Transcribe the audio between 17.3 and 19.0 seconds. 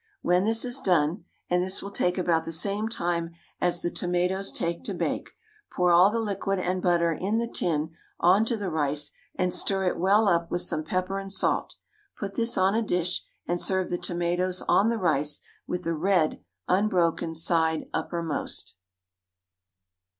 side uppermost.